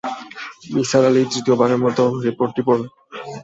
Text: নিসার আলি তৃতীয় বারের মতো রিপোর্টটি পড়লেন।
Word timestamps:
নিসার 0.73 1.03
আলি 1.07 1.21
তৃতীয় 1.31 1.55
বারের 1.59 1.79
মতো 1.85 2.03
রিপোর্টটি 2.25 2.61
পড়লেন। 2.67 2.89